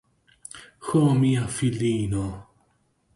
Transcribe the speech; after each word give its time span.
Ho, 0.87 1.01
mia 1.19 1.43
filino! 1.57 2.25